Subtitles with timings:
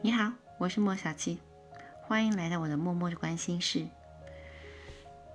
[0.00, 1.38] 你好，我是莫小七，
[2.02, 3.84] 欢迎来到我的默默的关心室。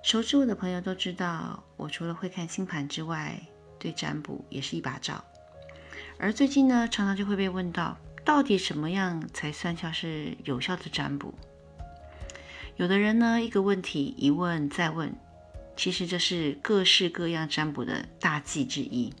[0.02, 3.38] 熟知我的朋友都知道，我除了会看星盘之外，
[3.78, 5.22] 对占卜也是一把照。
[6.18, 11.34] 而最近呢，常常就会被问到，到底什么样才算像是有效的占卜？
[12.76, 15.14] 有的人呢，一个问题一问再问，
[15.76, 19.12] 其实这是各式各样占卜的大忌之一，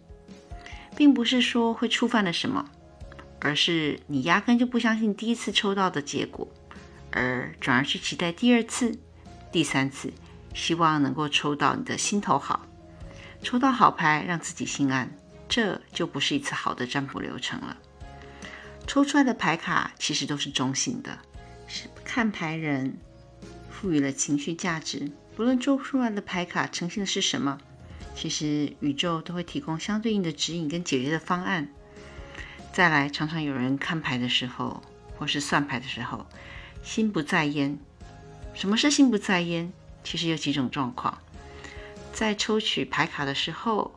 [0.96, 2.70] 并不是说会触犯了什么。
[3.44, 6.48] 而是你压根就不相信第一次抽到的结果，
[7.10, 8.98] 而转而去期待第二次、
[9.52, 10.10] 第三次，
[10.54, 12.66] 希望能够抽到你的心头好，
[13.42, 15.14] 抽到好牌让自己心安，
[15.46, 17.76] 这就不是一次好的占卜流程了。
[18.86, 21.18] 抽出来的牌卡其实都是中性的，
[21.66, 22.96] 是看牌人
[23.70, 25.12] 赋予了情绪价值。
[25.36, 27.58] 不论抽出来的牌卡呈现的是什么，
[28.14, 31.68] 其实宇宙都会提供相对应的指引跟解决的方案。
[32.74, 34.82] 再来，常常有人看牌的时候，
[35.16, 36.26] 或是算牌的时候，
[36.82, 37.78] 心不在焉。
[38.52, 39.72] 什么是心不在焉？
[40.02, 41.16] 其实有几种状况。
[42.12, 43.94] 在抽取牌卡的时候，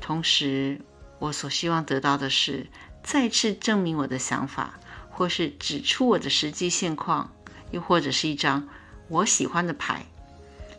[0.00, 0.80] 同时
[1.18, 2.66] 我所希望得到的是
[3.02, 7.30] 再次证明我的想法，或是指出我的实际现况，
[7.72, 8.66] 又或者是一张
[9.08, 10.06] 我喜欢的牌，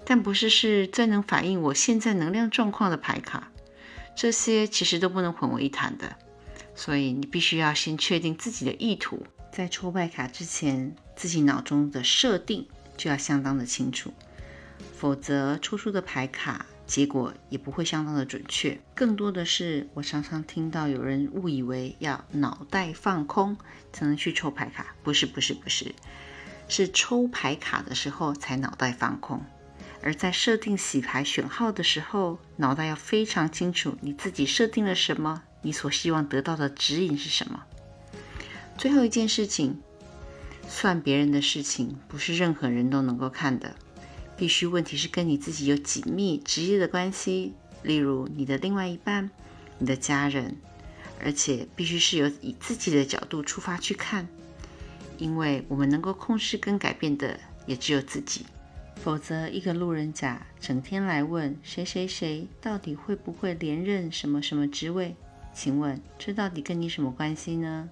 [0.04, 3.52] 但不是是最能反映我现在能量状况的牌卡。
[4.16, 6.16] 这些其实都不能混为一谈的。
[6.76, 14.14] 所以你必须要先确定自己的意图，在抽牌卡之前，自己脑中的设定就要相当的清楚，
[14.94, 18.78] 否则抽出的牌卡结果也不会相当的准确。
[18.94, 23.58] 更多的是，我常常听到有人误以为要脑袋放空
[23.94, 25.96] 才能去抽牌卡，不是，不是，不是，
[26.68, 29.42] 是抽牌卡的时候才脑袋放空，
[30.04, 35.44] 而在设定洗牌选号的时候，脑袋要非常清楚你自己设定了什么。
[35.66, 37.64] 你所希望得到的指引是什么？
[38.78, 39.82] 最后一件事情，
[40.70, 43.76] 算别人的事情不是任何人都能够看的，
[44.38, 49.32] 必须问题是跟你自己有紧密直接的关系，例如你的另外一半、
[49.80, 50.56] 你的家人，
[51.20, 54.28] 而且必须是由以自己的角度出发去看，
[55.18, 58.46] 因为我们能够控制跟改变的也只有自己，
[58.98, 65.16] 否则一个路人甲整天来问谁谁谁到底会不会连任什么什么职位。
[65.56, 67.90] 请问这到底跟你什么关系呢？